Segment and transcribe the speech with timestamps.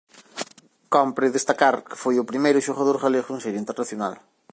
[0.95, 4.13] Cómpre destacar que foi o primeiro xogador galego en ser internacional.